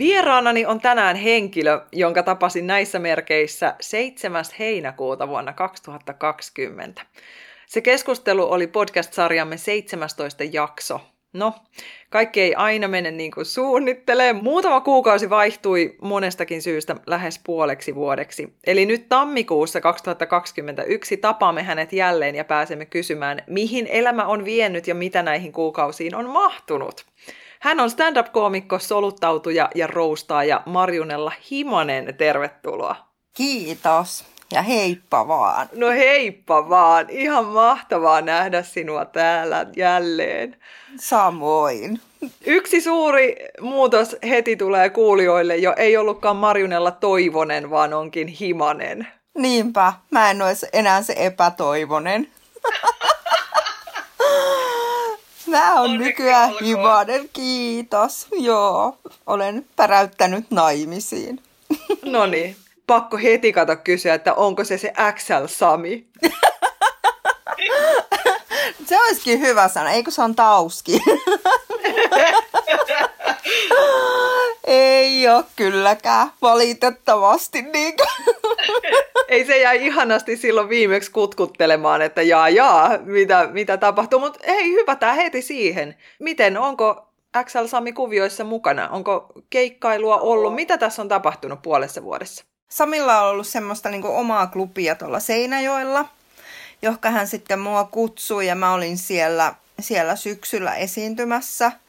[0.00, 4.44] Vieraanani on tänään henkilö, jonka tapasin näissä merkeissä 7.
[4.58, 7.02] heinäkuuta vuonna 2020.
[7.66, 11.00] Se keskustelu oli podcast-sarjamme 17 jakso.
[11.32, 11.54] No,
[12.10, 14.32] kaikki ei aina mene niin kuin suunnittelee.
[14.32, 18.54] Muutama kuukausi vaihtui monestakin syystä lähes puoleksi vuodeksi.
[18.66, 24.94] Eli nyt tammikuussa 2021 tapaamme hänet jälleen ja pääsemme kysymään, mihin elämä on vienyt ja
[24.94, 27.04] mitä näihin kuukausiin on mahtunut.
[27.60, 32.14] Hän on stand-up-koomikko, soluttautuja ja roustaaja Marjunella Himanen.
[32.18, 32.96] Tervetuloa.
[33.34, 34.24] Kiitos.
[34.52, 35.68] Ja heippa vaan.
[35.74, 37.10] No heippa vaan.
[37.10, 40.56] Ihan mahtavaa nähdä sinua täällä jälleen.
[40.96, 42.00] Samoin.
[42.46, 45.74] Yksi suuri muutos heti tulee kuulijoille jo.
[45.76, 49.08] Ei ollutkaan Marjunella Toivonen, vaan onkin Himanen.
[49.38, 49.92] Niinpä.
[50.10, 52.28] Mä en ole enää se epätoivonen.
[55.50, 58.26] Mä oon nykyään Himanen, kiitos.
[58.32, 61.42] Joo, olen päräyttänyt naimisiin.
[62.04, 66.06] No niin, pakko heti kato kysyä, että onko se se XL Sami?
[68.88, 71.02] se olisikin hyvä sana, eikö se on Tauski?
[74.64, 77.62] Ei ole kylläkään, valitettavasti.
[77.62, 77.94] Niin
[79.28, 84.20] Ei se jäi ihanasti silloin viimeksi kutkuttelemaan, että jaa jaa, mitä, mitä tapahtuu.
[84.20, 85.96] Mutta hei, hypätään heti siihen.
[86.18, 87.06] Miten, onko
[87.44, 88.88] XL Sami kuvioissa mukana?
[88.88, 90.54] Onko keikkailua ollut?
[90.54, 92.44] Mitä tässä on tapahtunut puolessa vuodessa?
[92.68, 96.04] Samilla on ollut semmoista niin omaa klubia tuolla Seinäjoella,
[96.82, 101.72] johon hän sitten mua kutsui ja mä olin siellä, siellä syksyllä esiintymässä–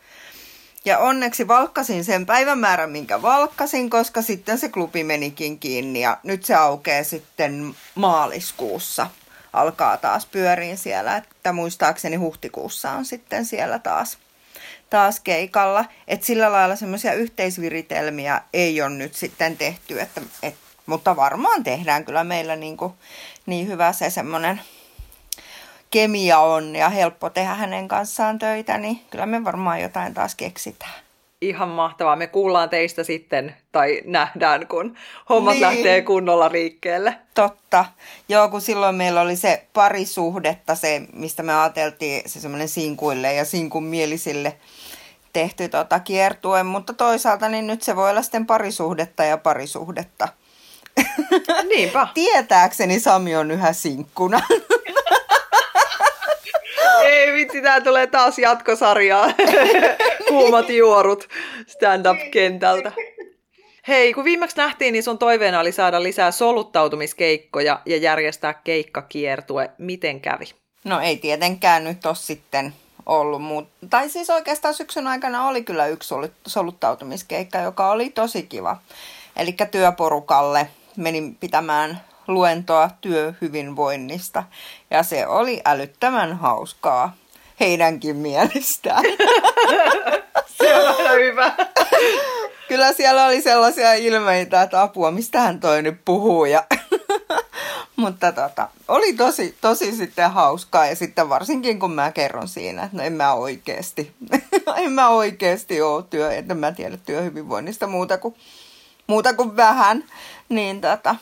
[0.85, 6.45] ja onneksi valkkasin sen päivämäärän, minkä valkkasin, koska sitten se klubi menikin kiinni ja nyt
[6.45, 9.07] se aukeaa sitten maaliskuussa.
[9.53, 14.17] Alkaa taas pyöriin siellä, että muistaakseni huhtikuussa on sitten siellä taas,
[14.89, 15.85] taas keikalla.
[16.07, 20.55] Että sillä lailla semmoisia yhteisviritelmiä ei ole nyt sitten tehty, että, et,
[20.85, 22.93] mutta varmaan tehdään kyllä meillä niin, kuin,
[23.45, 24.61] niin hyvä se semmoinen
[25.91, 30.93] kemia on ja helppo tehdä hänen kanssaan töitä, niin kyllä me varmaan jotain taas keksitään.
[31.41, 32.15] Ihan mahtavaa.
[32.15, 34.97] Me kuullaan teistä sitten tai nähdään, kun
[35.29, 35.61] hommat niin.
[35.61, 37.15] lähtee kunnolla liikkeelle.
[37.33, 37.85] Totta.
[38.29, 43.45] Joo, kun silloin meillä oli se parisuhdetta, se, mistä me ajateltiin se semmoinen sinkuille ja
[43.45, 44.57] sinkun mielisille
[45.33, 50.27] tehty tota kiertue, mutta toisaalta niin nyt se voi olla sitten parisuhdetta ja parisuhdetta.
[51.69, 52.07] Niinpä.
[52.13, 54.41] Tietääkseni Sami on yhä sinkkuna.
[57.21, 59.33] Ei vitsi, tää tulee taas jatkosarjaa.
[60.27, 61.27] Kuumat juorut
[61.67, 62.91] stand-up-kentältä.
[63.87, 69.69] Hei, kun viimeksi nähtiin, niin sun toiveena oli saada lisää soluttautumiskeikkoja ja järjestää keikkakiertue.
[69.77, 70.45] Miten kävi?
[70.83, 72.73] No ei tietenkään nyt ole sitten
[73.05, 73.67] ollut muut.
[73.89, 76.15] Tai siis oikeastaan syksyn aikana oli kyllä yksi
[76.47, 78.77] soluttautumiskeikka, joka oli tosi kiva.
[79.35, 80.67] Eli työporukalle
[80.97, 84.43] menin pitämään luentoa työhyvinvoinnista.
[84.91, 87.15] Ja se oli älyttömän hauskaa
[87.59, 89.03] heidänkin mielestään.
[90.57, 91.51] se on hyvä.
[92.67, 96.45] Kyllä siellä oli sellaisia ilmeitä, että apua, hän toi nyt puhuu.
[96.45, 96.63] Ja
[98.01, 102.97] Mutta tota, oli tosi, tosi sitten hauskaa ja sitten varsinkin kun mä kerron siinä, että
[102.97, 104.11] no en mä oikeasti,
[104.83, 108.35] en mä oikeasti ole työ, että mä tiedä työhyvinvoinnista muuta kuin,
[109.07, 110.03] muuta kuin vähän,
[110.49, 111.15] niin tota,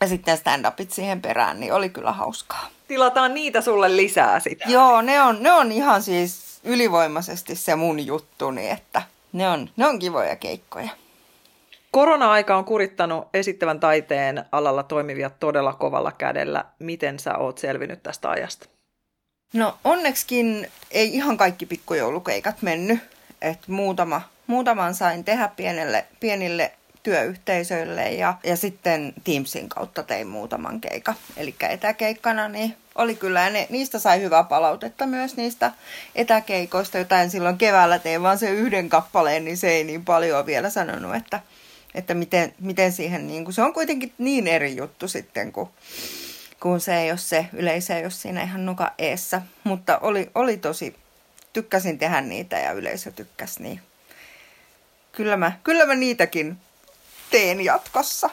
[0.00, 2.68] ja sitten stand-upit siihen perään, niin oli kyllä hauskaa.
[2.88, 4.64] Tilataan niitä sulle lisää sitä.
[4.68, 9.02] Joo, ne on, ne on ihan siis ylivoimaisesti se mun juttuni, että
[9.32, 10.88] ne on, ne on kivoja keikkoja.
[11.90, 16.64] Korona-aika on kurittanut esittävän taiteen alalla toimivia todella kovalla kädellä.
[16.78, 18.68] Miten sä oot selvinnyt tästä ajasta?
[19.54, 22.98] No onneksikin ei ihan kaikki pikkujoulukeikat mennyt.
[23.42, 30.80] Et muutama, muutaman sain tehdä pienelle, pienille työyhteisöille ja, ja sitten Teamsin kautta tein muutaman
[30.80, 31.14] keika.
[31.36, 35.72] Eli etäkeikkana niin oli kyllä, ne, niistä sai hyvää palautetta myös niistä
[36.14, 40.46] etäkeikoista, joita en silloin keväällä tein, vaan se yhden kappaleen, niin se ei niin paljon
[40.46, 41.40] vielä sanonut, että,
[41.94, 45.70] että miten, miten siihen, niin kuin, se on kuitenkin niin eri juttu sitten, kun,
[46.60, 49.42] kun se ei ole se yleisö, jos siinä ihan nuka eessä.
[49.64, 50.96] Mutta oli, oli tosi,
[51.52, 53.80] tykkäsin tehdä niitä ja yleisö tykkäsi, niin
[55.12, 56.56] kyllä mä, kyllä mä niitäkin
[57.30, 58.30] teen jatkossa.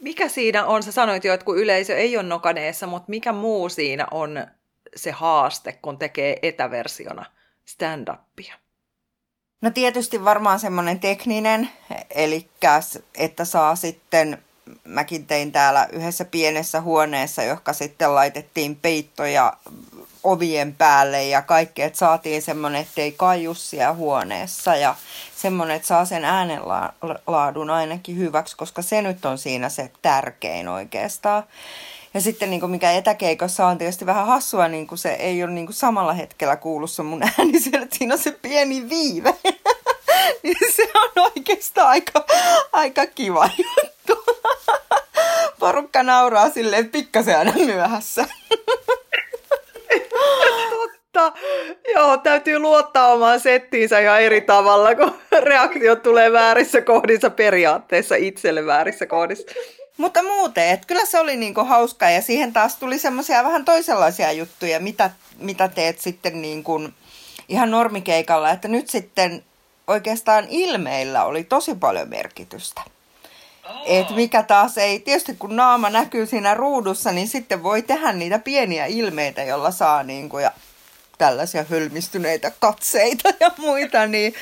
[0.00, 3.68] Mikä siinä on, sä sanoit jo, että kun yleisö ei ole nokaneessa, mutta mikä muu
[3.68, 4.46] siinä on
[4.96, 7.24] se haaste, kun tekee etäversiona
[7.64, 8.54] stand-upia?
[9.60, 11.70] No tietysti varmaan semmoinen tekninen,
[12.10, 12.48] eli
[13.14, 14.44] että saa sitten,
[14.84, 19.52] mäkin tein täällä yhdessä pienessä huoneessa, johon sitten laitettiin peittoja
[20.24, 24.94] ovien päälle ja kaikki, että saatiin semmoinen, ettei kaiju siellä huoneessa ja
[25.36, 31.44] semmoinen, että saa sen äänenlaadun ainakin hyväksi, koska se nyt on siinä se tärkein oikeastaan.
[32.14, 35.52] Ja sitten niin kuin mikä etäkeikossa on tietysti vähän hassua, niin kuin se ei ole
[35.52, 39.34] niin kuin samalla hetkellä kuullut se mun ääni siellä, että siinä on se pieni viive.
[40.42, 42.24] niin se on oikeastaan aika,
[42.72, 43.87] aika kiva juttu.
[45.60, 48.24] Porukka nauraa silleen pikkasen aina myöhässä.
[50.70, 51.32] Totta.
[51.94, 58.66] Joo, täytyy luottaa omaan settiinsä ihan eri tavalla, kun reaktiot tulee väärissä kohdissa periaatteessa itselle
[58.66, 59.46] väärissä kohdissa.
[59.96, 64.32] Mutta muuten, että kyllä se oli niinku hauskaa ja siihen taas tuli semmoisia vähän toisenlaisia
[64.32, 66.80] juttuja, mitä, mitä teet sitten niinku
[67.48, 68.50] ihan normikeikalla.
[68.50, 69.44] Että nyt sitten
[69.86, 72.82] oikeastaan ilmeillä oli tosi paljon merkitystä.
[73.84, 78.38] Et mikä taas ei, tietysti kun naama näkyy siinä ruudussa, niin sitten voi tehdä niitä
[78.38, 80.52] pieniä ilmeitä, jolla saa niinku ja
[81.18, 84.34] tällaisia hölmistyneitä katseita ja muita, niin,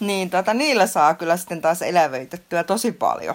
[0.00, 3.34] niin tota, niillä saa kyllä sitten taas elävöitettyä tosi paljon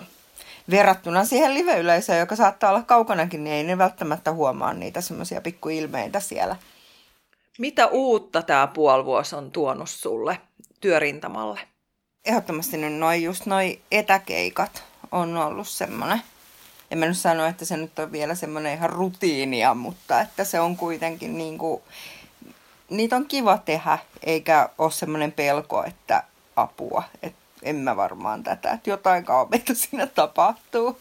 [0.69, 6.19] verrattuna siihen live-yleisöön, joka saattaa olla kaukanakin, niin ei ne välttämättä huomaa niitä semmoisia pikkuilmeitä
[6.19, 6.55] siellä.
[7.59, 10.37] Mitä uutta tämä puolivuosi on tuonut sulle
[10.81, 11.59] työrintamalle?
[12.27, 16.21] Ehdottomasti nyt noin just noin etäkeikat on ollut semmoinen.
[16.91, 20.59] En mä nyt sano, että se nyt on vielä semmoinen ihan rutiinia, mutta että se
[20.59, 21.81] on kuitenkin niin kuin,
[22.89, 26.23] niitä on kiva tehdä, eikä ole semmoinen pelko, että
[26.55, 30.99] apua, että en mä varmaan tätä, että jotain kaupeita siinä tapahtuu.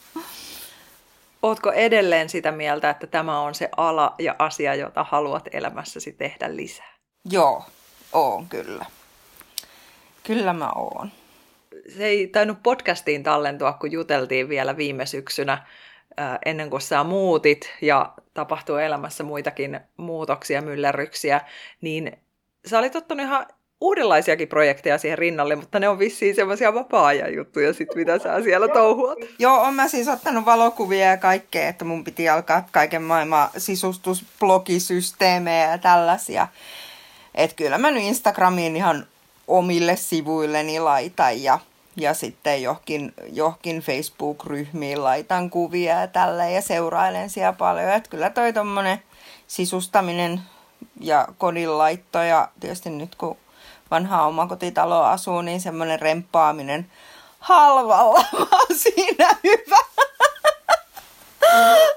[1.43, 6.57] Ootko edelleen sitä mieltä, että tämä on se ala ja asia, jota haluat elämässäsi tehdä
[6.57, 6.93] lisää?
[7.31, 7.65] Joo,
[8.13, 8.87] oon kyllä.
[10.27, 11.11] Kyllä mä oon.
[11.97, 15.67] Se ei tainnut podcastiin tallentua, kun juteltiin vielä viime syksynä
[16.47, 21.41] ennen kuin sä muutit ja tapahtuu elämässä muitakin muutoksia, myllerryksiä,
[21.81, 22.13] niin
[22.67, 23.47] sä olit ottanut ihan
[23.81, 28.69] uudenlaisiakin projekteja siihen rinnalle, mutta ne on vissiin semmoisia vapaa-ajan juttuja sit, mitä sä siellä
[28.69, 29.19] touhuat.
[29.39, 35.71] Joo, on mä siis ottanut valokuvia ja kaikkea, että mun piti alkaa kaiken maailman sisustusblogisysteemejä
[35.71, 36.49] ja tällaisia.
[37.35, 39.07] Että kyllä mä nyt Instagramiin ihan
[39.49, 41.59] omille sivuilleni laitan ja,
[41.97, 47.93] ja sitten johonkin, johonkin Facebook-ryhmiin laitan kuvia ja tällä ja seurailen siellä paljon.
[47.93, 49.03] Että kyllä toi tommonen
[49.47, 50.41] sisustaminen
[51.01, 53.37] ja kodinlaitto ja tietysti nyt kun
[53.91, 56.91] vanhaa omakotitaloa asuu, niin semmoinen remppaaminen
[57.39, 59.79] halvalla vaan siinä hyvä.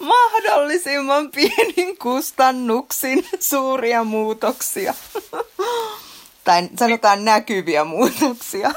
[0.00, 4.94] Mahdollisimman pienin kustannuksin suuria muutoksia.
[6.46, 8.70] tai sanotaan näkyviä muutoksia.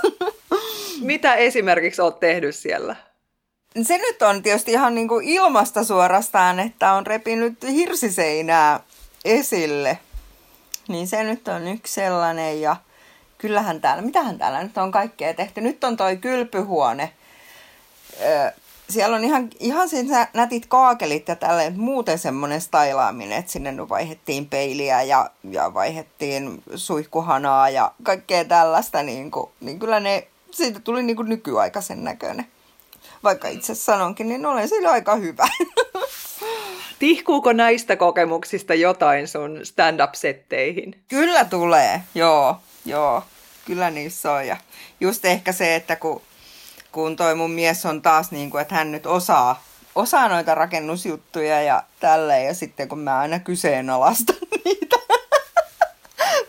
[1.01, 2.95] Mitä esimerkiksi olet tehnyt siellä?
[3.81, 8.79] Se nyt on tietysti ihan niin kuin ilmasta suorastaan, että on repinyt hirsiseinää
[9.25, 9.97] esille–
[10.89, 12.75] niin se nyt on yksi sellainen ja
[13.37, 15.61] kyllähän täällä, mitähän täällä nyt on kaikkea tehty.
[15.61, 17.13] Nyt on toi kylpyhuone.
[18.89, 23.89] Siellä on ihan, ihan siis nätit kaakelit ja tälle muuten semmoinen stailaaminen, että sinne nyt
[23.89, 29.03] vaihettiin peiliä ja, ja vaihettiin suihkuhanaa ja kaikkea tällaista.
[29.03, 32.47] Niin, kuin, niin kyllä ne, siitä tuli niin kuin nykyaikaisen näköinen.
[33.23, 35.47] Vaikka itse sanonkin, niin olen sillä aika hyvä.
[36.99, 40.95] Tihkuuko näistä kokemuksista jotain sun stand-up-setteihin?
[41.07, 42.55] Kyllä tulee, joo,
[42.85, 43.23] joo.
[43.65, 44.47] Kyllä niissä on.
[44.47, 44.57] Ja
[44.99, 46.21] just ehkä se, että kun,
[46.91, 49.63] kun toi mun mies on taas niin kuin, että hän nyt osaa,
[49.95, 52.45] osaa noita rakennusjuttuja ja tälleen.
[52.45, 54.95] Ja sitten kun mä aina kyseenalaistan niitä.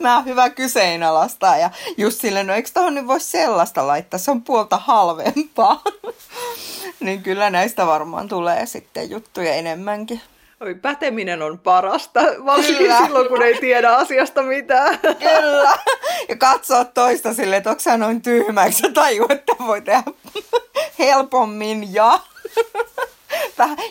[0.00, 1.56] mä oon hyvä kyseenalaistaa.
[1.56, 5.82] Ja just silleen, no eikö tohon nyt voi sellaista laittaa, se on puolta halvempaa.
[7.00, 10.20] niin kyllä näistä varmaan tulee sitten juttuja enemmänkin.
[10.60, 14.98] Oi, päteminen on parasta, varsinkin silloin, kun ei tiedä asiasta mitään.
[14.98, 15.78] Kyllä.
[16.28, 20.02] Ja katsoa toista silleen, että onko sä noin tyhmäksi tajua, että voi tehdä
[20.98, 22.20] helpommin ja...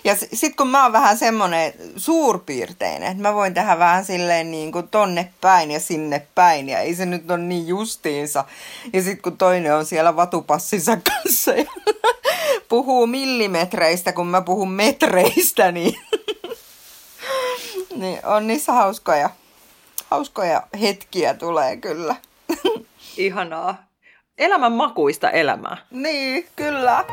[0.04, 4.72] Ja sitten kun mä oon vähän semmonen suurpiirteinen, että mä voin tehdä vähän silleen niin
[4.72, 8.46] kuin tonne päin ja sinne päin ja ei se nyt ole niin justiinsa.
[8.94, 11.66] Ja sitten kun toinen on siellä vatupassinsa kanssa ja
[12.70, 15.96] puhuu millimetreistä, kun mä puhun metreistä, niin
[18.00, 19.30] niin on niissä hauskoja,
[20.10, 22.16] hauskoja hetkiä tulee kyllä.
[23.18, 23.84] Ihanaa.
[24.38, 25.78] elämän makuista elämää.
[25.92, 27.06] Niin, kyllä.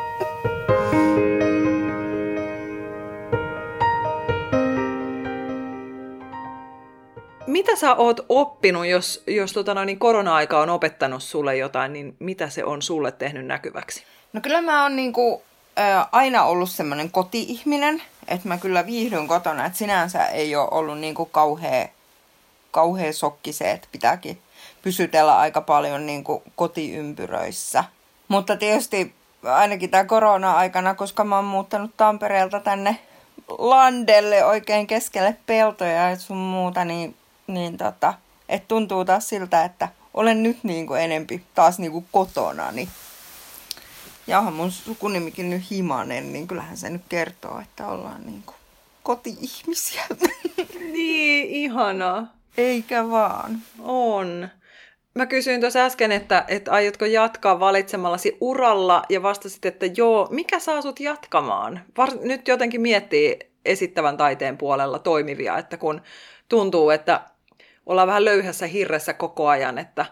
[7.47, 12.15] Mitä sä oot oppinut, jos, jos tota noin, niin korona-aika on opettanut sulle jotain, niin
[12.19, 14.03] mitä se on sulle tehnyt näkyväksi?
[14.33, 15.43] No kyllä mä oon niinku,
[15.79, 20.99] ä, aina ollut semmoinen koti-ihminen, että mä kyllä viihdyn kotona, että sinänsä ei ole ollut
[20.99, 21.87] niinku kauhea,
[22.71, 24.41] kauhea sokki se, että pitääkin
[24.81, 27.83] pysytellä aika paljon niinku kotiympyröissä.
[28.27, 32.99] Mutta tietysti ainakin tämä korona-aikana, koska mä oon muuttanut Tampereelta tänne
[33.57, 37.15] landelle oikein keskelle peltoja ja sun muuta, niin,
[37.47, 38.13] niin tota,
[38.49, 42.71] et tuntuu taas siltä, että olen nyt niin kuin enempi taas niin kuin kotona.
[42.71, 42.89] Niin.
[44.27, 48.55] Ja onhan mun sukunimikin nyt Himanen, niin kyllähän se nyt kertoo, että ollaan niin kuin
[49.03, 50.03] koti-ihmisiä.
[50.91, 52.27] Niin, ihana.
[52.57, 53.61] Eikä vaan.
[53.79, 54.49] On.
[55.15, 60.59] Mä kysyin tuossa äsken, että, että aiotko jatkaa valitsemallasi uralla ja vastasit, että joo, mikä
[60.59, 61.81] saa sut jatkamaan?
[61.97, 66.01] Var, nyt jotenkin miettii esittävän taiteen puolella toimivia, että kun
[66.49, 67.21] tuntuu, että
[67.85, 70.05] ollaan vähän löyhässä hirressä koko ajan, että,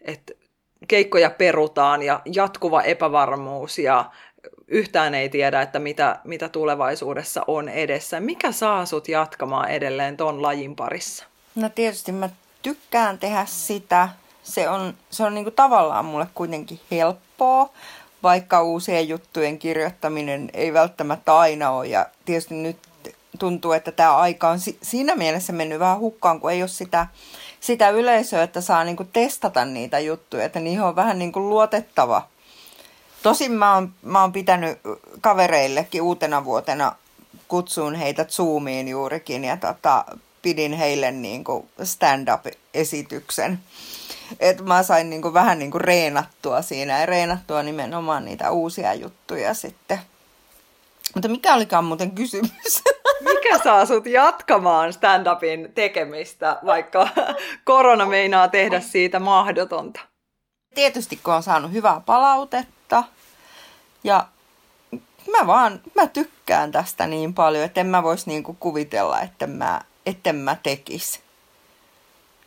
[0.00, 0.32] että
[0.88, 4.10] keikkoja perutaan ja jatkuva epävarmuus ja
[4.68, 8.20] yhtään ei tiedä, että mitä, mitä tulevaisuudessa on edessä.
[8.20, 11.24] Mikä saa sut jatkamaan edelleen ton lajin parissa?
[11.54, 12.28] No tietysti mä
[12.62, 14.08] tykkään tehdä sitä.
[14.42, 17.70] Se on, se on niinku tavallaan mulle kuitenkin helppoa,
[18.22, 21.86] vaikka uusien juttujen kirjoittaminen ei välttämättä aina ole.
[21.86, 22.76] Ja tietysti nyt
[23.38, 27.06] tuntuu, että tämä aika on siinä mielessä mennyt vähän hukkaan, kun ei ole sitä,
[27.62, 32.28] sitä yleisöä, että saa niinku testata niitä juttuja, että niihin on vähän niinku luotettava.
[33.22, 34.78] Tosin mä oon, mä oon pitänyt
[35.20, 36.92] kavereillekin uutena vuotena,
[37.48, 40.04] kutsuun heitä Zoomiin juurikin ja tota,
[40.42, 43.58] pidin heille niinku stand-up-esityksen.
[44.40, 50.00] Et mä sain niinku vähän niinku reenattua siinä ja reenattua nimenomaan niitä uusia juttuja sitten.
[51.14, 52.82] Mutta mikä olikaan muuten kysymys?
[53.24, 57.08] Mikä saa sut jatkamaan stand-upin tekemistä, vaikka
[57.64, 60.00] korona meinaa tehdä siitä mahdotonta?
[60.74, 63.04] Tietysti kun on saanut hyvää palautetta
[64.04, 64.26] ja
[65.30, 69.80] mä vaan, mä tykkään tästä niin paljon, että en mä vois niinku kuvitella, että mä,
[70.06, 71.20] etten mä tekis.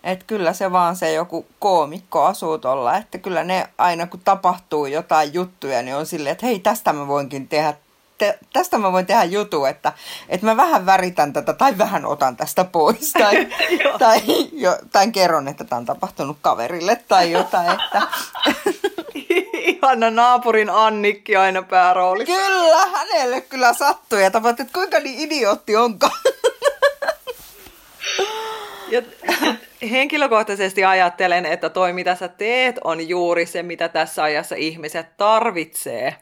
[0.03, 4.85] Et kyllä se vaan se joku koomikko asuu tuolla, että kyllä ne aina kun tapahtuu
[4.85, 7.73] jotain juttuja, niin on silleen, että hei tästä mä voinkin tehdä
[8.17, 9.93] te, tästä mä voin tehdä jutu, että,
[10.29, 13.47] että mä vähän väritän tätä tai vähän otan tästä pois tai,
[13.99, 17.69] tai, jo, tai kerron, että tämä on tapahtunut kaverille tai jotain.
[17.71, 18.01] Että...
[19.53, 22.35] Ihana naapurin Annikki aina pääroolissa.
[22.35, 26.19] Kyllä, hänelle kyllä sattui ja tapahtui, että kuinka niin idiootti onkaan.
[28.89, 29.01] Ja,
[29.91, 36.15] henkilökohtaisesti ajattelen, että toi mitä sä teet on juuri se, mitä tässä ajassa ihmiset tarvitsee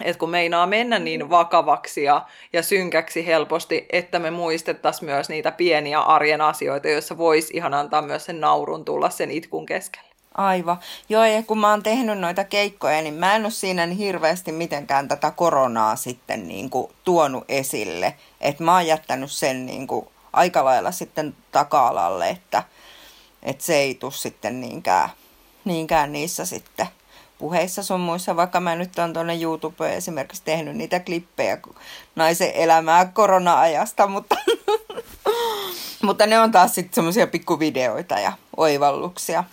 [0.00, 5.52] että kun meinaa mennä niin vakavaksi ja, ja synkäksi helposti, että me muistettaisiin myös niitä
[5.52, 10.12] pieniä arjen asioita, joissa voisi ihan antaa myös sen naurun tulla sen itkun keskelle.
[10.34, 10.76] Aivan.
[11.08, 14.52] Joo, ja kun mä oon tehnyt noita keikkoja, niin mä en ole siinä niin hirveästi
[14.52, 18.14] mitenkään tätä koronaa sitten niin kuin tuonut esille.
[18.40, 22.62] Että mä oon jättänyt sen niin kuin aika lailla sitten taka-alalle, että,
[23.42, 25.10] että se ei tule sitten niinkään,
[25.64, 26.86] niinkään niissä sitten
[27.42, 31.58] puheissa sun muissa, vaikka mä nyt on tuonne YouTubeen esimerkiksi tehnyt niitä klippejä
[32.16, 34.36] naisen elämää korona-ajasta, mutta,
[36.06, 39.44] mutta ne on taas sitten semmoisia pikkuvideoita ja oivalluksia.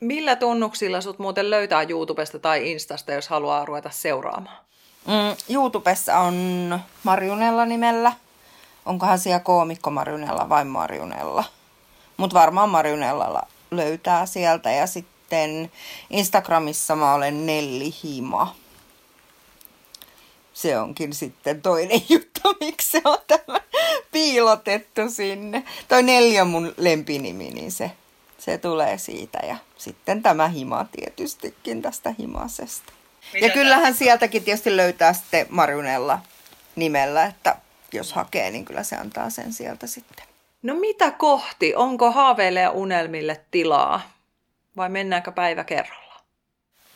[0.00, 4.56] Millä tunnuksilla sut muuten löytää YouTubesta tai Instasta, jos haluaa ruveta seuraamaan?
[5.06, 8.12] Mm, YouTubessa on Marjunella nimellä.
[8.86, 11.44] Onkohan siellä koomikko Marjunella vai Marjunella?
[12.16, 14.70] Mutta varmaan Marjunellalla löytää sieltä.
[14.70, 15.70] Ja sitten sitten
[16.10, 18.56] Instagramissa mä olen Nelli Hima.
[20.52, 23.60] Se onkin sitten toinen juttu, miksi se on tämä
[24.12, 25.64] piilotettu sinne.
[25.88, 27.90] Toi Nelli on mun lempinimi, niin se,
[28.38, 29.38] se tulee siitä.
[29.46, 32.92] Ja sitten tämä Hima tietystikin tästä Himasesta.
[33.34, 36.18] Mitä ja kyllähän sieltäkin tietysti löytää sitten Marunella
[36.76, 37.56] nimellä, että
[37.92, 40.26] jos hakee, niin kyllä se antaa sen sieltä sitten.
[40.62, 41.74] No mitä kohti?
[41.74, 44.17] Onko haaveille ja unelmille tilaa?
[44.78, 46.20] Vai mennäänkö päivä kerralla?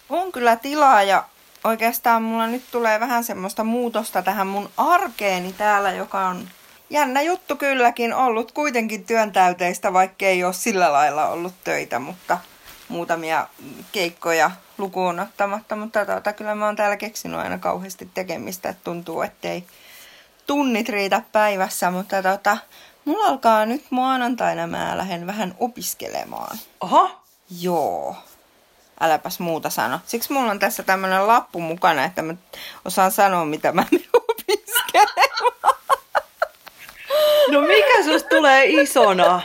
[0.09, 1.25] On kyllä tilaa ja
[1.65, 6.49] oikeastaan mulla nyt tulee vähän semmoista muutosta tähän mun arkeeni täällä, joka on
[6.91, 12.39] jännä juttu kylläkin ollut kuitenkin työntäyteistä, vaikka ei ole sillä lailla ollut töitä, mutta
[12.89, 13.47] muutamia
[13.93, 19.23] keikkoja lukuun ottamatta, mutta tuota, kyllä mä oon täällä keksinyt aina kauheasti tekemistä, että tuntuu,
[19.23, 19.65] ettei
[20.47, 22.57] tunnit riitä päivässä, mutta tuota,
[23.05, 26.59] mulla alkaa nyt maanantaina mä lähden vähän opiskelemaan.
[26.81, 27.22] Oho,
[27.61, 28.17] Joo.
[29.01, 30.01] äläpäs muuta sano.
[30.07, 32.35] Siksi mulla on tässä tämmöinen lappu mukana, että mä
[32.85, 33.85] osaan sanoa, mitä mä
[34.29, 35.75] opiskelemaan.
[37.53, 39.43] No mikä susta tulee isona?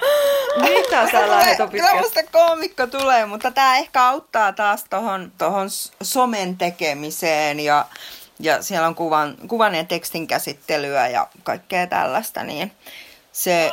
[0.62, 2.06] Mitä sä lähdet opiskelemaan?
[2.32, 5.68] Koomikko tulee, mutta tämä ehkä auttaa taas tohon, tohon
[6.04, 7.86] somen tekemiseen ja,
[8.40, 12.72] ja siellä on kuvan, kuvan ja tekstin käsittelyä ja kaikkea tällaista, niin
[13.32, 13.72] se,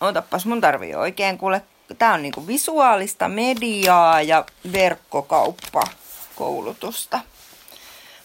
[0.00, 1.62] otapas mun tarvii oikein kuule,
[1.94, 7.20] tää on niinku visuaalista mediaa ja verkkokauppakoulutusta.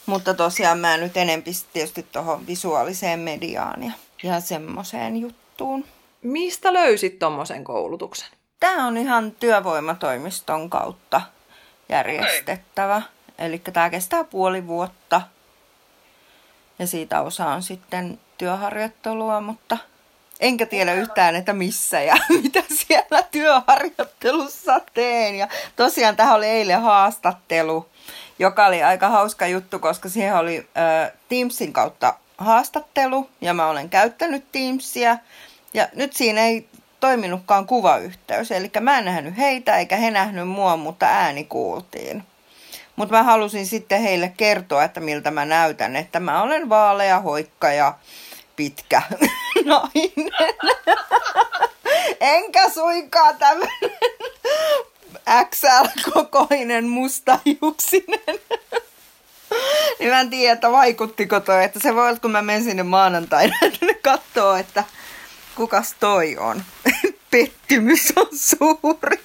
[0.06, 3.91] Mutta tosiaan mä nyt enempi tietysti tuohon visuaaliseen mediaan ja,
[4.24, 5.86] ja semmoiseen juttuun.
[6.22, 8.30] Mistä löysit tuommoisen koulutuksen?
[8.60, 11.22] Tämä on ihan työvoimatoimiston kautta
[11.89, 13.01] järjestettävä.
[13.38, 15.22] Eli tämä kestää puoli vuotta.
[16.80, 19.77] Ja siitä osa on sitten työharjoittelua, mutta
[20.41, 25.36] enkä tiedä yhtään, että missä ja mitä siellä työharjoittelussa teen.
[25.36, 27.89] Ja tosiaan tähän oli eilen haastattelu,
[28.39, 33.89] joka oli aika hauska juttu, koska siihen oli äh, Teamsin kautta haastattelu ja mä olen
[33.89, 35.17] käyttänyt Teamsia.
[35.74, 36.67] Ja nyt siinä ei
[37.00, 42.24] toiminutkaan kuvayhteys, eli mä en nähnyt heitä eikä he nähnyt mua, mutta ääni kuultiin.
[42.95, 47.71] Mutta mä halusin sitten heille kertoa, että miltä mä näytän, että mä olen vaalea, hoikka
[47.71, 47.93] ja
[48.62, 49.01] pitkä
[49.65, 50.32] nainen.
[52.20, 53.91] Enkä suinkaan tämmöinen
[55.50, 58.39] XL-kokoinen mustajuksinen.
[60.00, 61.63] niin mä en tiedä, että vaikuttiko toi.
[61.63, 64.84] Että se voi olla, kun mä menen sinne maanantaina, että ne katsoo, että
[65.56, 66.63] kukas toi on.
[67.32, 69.24] Pettymys on suuri.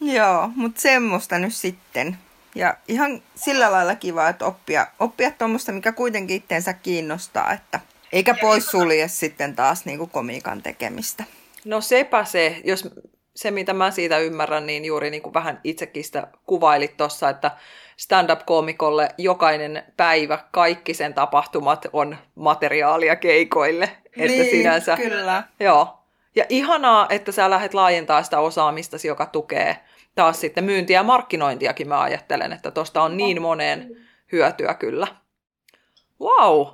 [0.00, 2.18] Joo, mutta semmoista nyt sitten.
[2.54, 7.80] Ja ihan sillä lailla kiva, että oppia, oppia tuommoista, mikä kuitenkin itteensä kiinnostaa, että
[8.12, 11.24] eikä pois sulje sitten taas niin kuin komiikan tekemistä.
[11.64, 12.88] No sepä se, jos
[13.34, 17.50] se mitä mä siitä ymmärrän, niin juuri niin kuin vähän itsekin sitä kuvailit tuossa, että
[17.96, 23.90] stand-up-koomikolle jokainen päivä, kaikki sen tapahtumat on materiaalia keikoille.
[24.16, 25.42] Niin, että sinänsä, kyllä.
[25.60, 25.98] Joo.
[26.34, 29.78] Ja ihanaa, että sä lähdet laajentaa sitä osaamistasi, joka tukee
[30.14, 33.96] taas sitten myyntiä ja markkinointiakin mä ajattelen, että tosta on niin moneen
[34.32, 35.06] hyötyä kyllä.
[36.20, 36.66] Wow!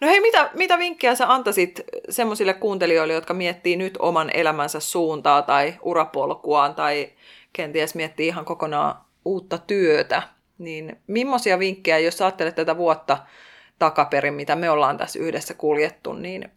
[0.00, 5.42] No hei, mitä, mitä vinkkejä sä antaisit semmoisille kuuntelijoille, jotka miettii nyt oman elämänsä suuntaa
[5.42, 7.12] tai urapolkuaan tai
[7.52, 10.22] kenties miettii ihan kokonaan uutta työtä?
[10.58, 13.18] Niin millaisia vinkkejä, jos ajattelet tätä vuotta
[13.78, 16.50] takaperin, mitä me ollaan tässä yhdessä kuljettu, niin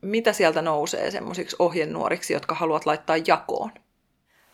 [0.00, 3.70] mitä sieltä nousee semmoisiksi ohjenuoriksi, jotka haluat laittaa jakoon?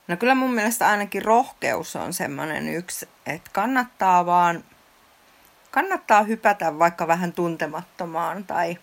[0.08, 4.64] No kyllä mun mielestä ainakin rohkeus on semmoinen yksi, että kannattaa vaan,
[5.70, 8.78] kannattaa hypätä vaikka vähän tuntemattomaan tai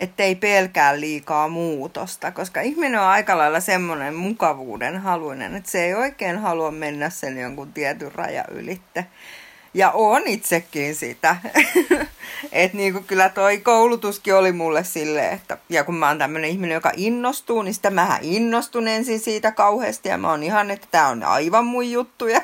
[0.00, 5.94] ettei pelkää liikaa muutosta, koska ihminen on aika lailla semmoinen mukavuuden haluinen, että se ei
[5.94, 9.06] oikein halua mennä sen jonkun tietyn raja ylitte.
[9.78, 11.36] Ja on itsekin sitä.
[12.52, 16.74] että niinku kyllä toi koulutuskin oli mulle sille, että ja kun mä oon tämmönen ihminen,
[16.74, 21.08] joka innostuu, niin sitten mähän innostun ensin siitä kauheasti ja mä oon ihan, että tää
[21.08, 22.40] on aivan mun juttu ja,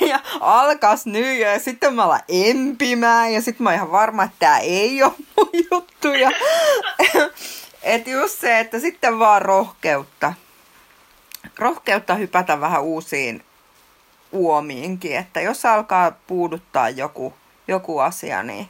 [0.40, 4.58] alkas nyt ja sitten mä alan empimään ja sitten mä oon ihan varma, että tää
[4.58, 6.30] ei ole mun juttu ja
[7.82, 10.32] että just se, että sitten vaan rohkeutta.
[11.58, 13.44] Rohkeutta hypätä vähän uusiin
[14.36, 17.34] uomiinkin, että jos alkaa puuduttaa joku,
[17.68, 18.68] joku asia, niin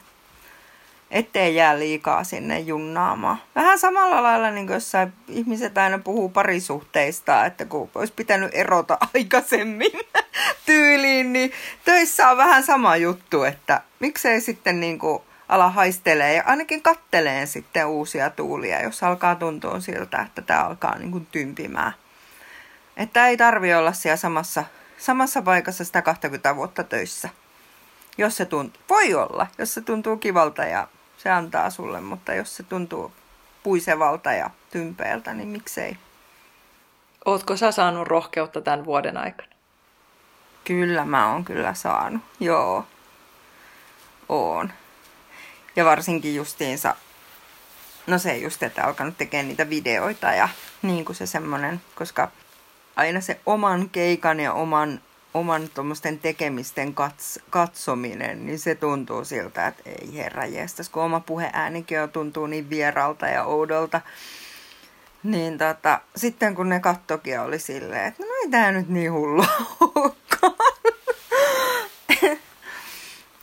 [1.10, 3.38] ettei jää liikaa sinne junnaamaan.
[3.54, 8.98] Vähän samalla lailla, niin kuin jossain ihmiset aina puhuu parisuhteista, että kun olisi pitänyt erota
[9.14, 9.92] aikaisemmin
[10.66, 11.52] tyyliin, niin
[11.84, 17.46] töissä on vähän sama juttu, että miksei sitten niin kuin ala haistelee ja ainakin kattelee
[17.46, 21.92] sitten uusia tuulia, jos alkaa tuntua siltä, että tämä alkaa niin kuin tympimään.
[22.96, 24.64] Että ei tarvi olla siellä samassa
[24.98, 27.28] samassa paikassa sitä 20 vuotta töissä.
[28.18, 32.56] Jos se tuntuu, voi olla, jos se tuntuu kivalta ja se antaa sulle, mutta jos
[32.56, 33.12] se tuntuu
[33.62, 35.96] puisevalta ja tympeältä, niin miksei.
[37.24, 39.52] Ootko sä saanut rohkeutta tämän vuoden aikana?
[40.64, 42.86] Kyllä mä oon kyllä saanut, joo.
[44.28, 44.72] Oon.
[45.76, 46.96] Ja varsinkin justiinsa,
[48.06, 50.48] no se just, että alkanut tekemään niitä videoita ja
[50.82, 52.30] niin kuin se semmonen, koska
[52.96, 55.00] aina se oman keikan ja oman,
[55.34, 61.20] oman tuommoisten tekemisten kats, katsominen, niin se tuntuu siltä, että ei herra jestas, kun oma
[61.20, 64.00] puheäänikin jo tuntuu niin vieralta ja oudolta.
[65.22, 69.44] Niin tota, sitten kun ne kattokin oli silleen, että no ei tää nyt niin hullu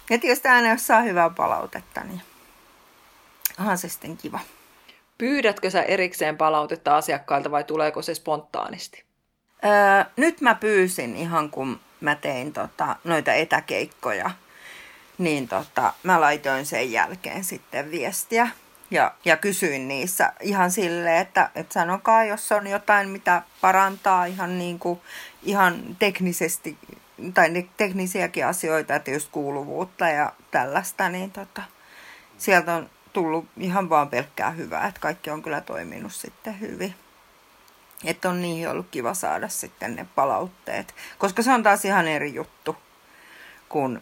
[0.09, 2.21] Ja tietysti aina jos saa hyvää palautetta, niin
[3.59, 4.39] onhan se sitten kiva.
[5.17, 9.03] Pyydätkö sä erikseen palautetta asiakkailta vai tuleeko se spontaanisti?
[9.65, 14.31] Öö, nyt mä pyysin ihan kun mä tein tota, noita etäkeikkoja,
[15.17, 18.47] niin tota, mä laitoin sen jälkeen sitten viestiä
[18.91, 24.59] ja, ja kysyin niissä ihan silleen, että, että sanokaa, jos on jotain, mitä parantaa ihan,
[24.59, 25.01] niin kuin,
[25.43, 26.77] ihan teknisesti,
[27.33, 31.61] tai teknisiäkin asioita, että just kuuluvuutta ja tällaista, niin tota,
[32.37, 36.95] sieltä on tullut ihan vaan pelkkää hyvää, että kaikki on kyllä toiminut sitten hyvin.
[38.05, 42.33] Että on niihin ollut kiva saada sitten ne palautteet, koska se on taas ihan eri
[42.33, 42.75] juttu
[43.69, 44.01] kuin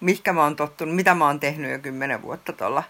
[0.00, 2.82] mikä mä oon tottunut, mitä mä oon tehnyt jo kymmenen vuotta tuolla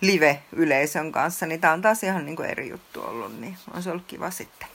[0.00, 3.90] live-yleisön kanssa, niin tämä on taas ihan niin kuin eri juttu ollut, niin on se
[3.90, 4.68] ollut kiva sitten.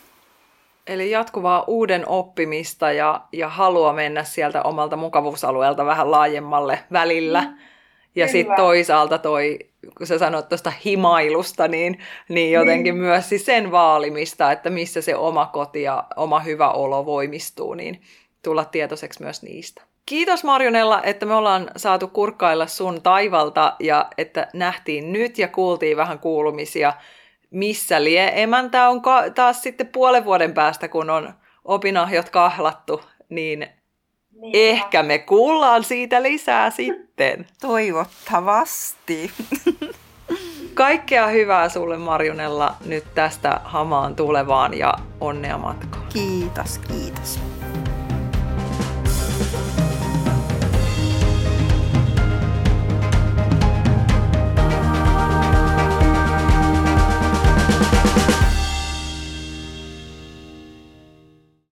[0.88, 7.42] Eli jatkuvaa uuden oppimista ja, ja halua mennä sieltä omalta mukavuusalueelta vähän laajemmalle välillä.
[7.42, 7.58] Mm,
[8.16, 9.60] ja sitten toisaalta toi,
[9.98, 13.02] kun sä sanoit tuosta himailusta, niin, niin jotenkin mm.
[13.02, 18.02] myös siis sen vaalimista, että missä se oma koti ja oma hyvä olo voimistuu, niin
[18.44, 19.82] tulla tietoiseksi myös niistä.
[20.06, 25.98] Kiitos Marjonella, että me ollaan saatu kurkkailla sun taivalta ja että nähtiin nyt ja kuultiin
[25.98, 26.94] vähän kuulumisia,
[27.52, 31.34] missä lie emäntä on ka- taas sitten puolen vuoden päästä, kun on
[31.66, 33.68] opinahjot kahlattu, niin
[34.42, 34.52] niin.
[34.54, 37.48] Ehkä me kuullaan siitä lisää sitten.
[37.62, 39.32] Toivottavasti.
[40.74, 46.06] Kaikkea hyvää sulle Marjonella nyt tästä hamaan tulevaan ja onnea matkaan.
[46.14, 47.40] Kiitos, kiitos.